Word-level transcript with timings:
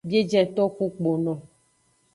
Biejenton 0.09 0.69
ku 0.75 0.85
kpono. 0.95 1.33